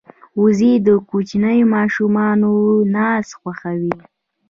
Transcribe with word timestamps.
وزې 0.41 0.73
د 0.87 0.89
کوچنیو 1.09 1.71
ماشومانو 1.75 2.51
ناز 2.95 3.27
خوښوي 3.39 3.95